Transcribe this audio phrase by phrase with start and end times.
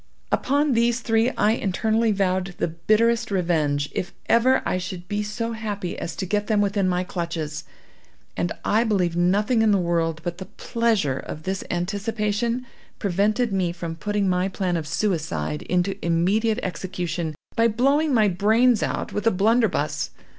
[0.31, 5.51] Upon these three I internally vowed the bitterest revenge, if ever I should be so
[5.51, 7.65] happy as to get them within my clutches;
[8.35, 12.65] and I believe nothing in the world but the pleasure of this anticipation
[12.97, 18.81] prevented me from putting my plan of suicide into immediate execution, by blowing my brains
[18.81, 20.09] out with a blunderbuss.